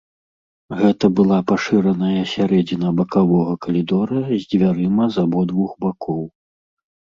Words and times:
Гэта 0.79 1.05
была 1.19 1.37
пашыраная 1.51 2.23
сярэдзіна 2.31 2.87
бакавога 3.01 3.53
калідора 3.67 4.25
з 4.33 4.41
дзвярыма 4.49 5.05
з 5.19 5.29
абодвух 5.29 5.71
бакоў. 5.89 6.21